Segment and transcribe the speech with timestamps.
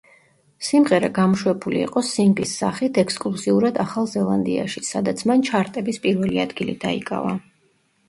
[0.67, 7.41] სიმღერა გამოშვებული იყო სინგლის სახით ექსკლუზიურად ახალ ზელანდიაში, სადაც მან ჩარტების პირველი ადგილი დაიკავა.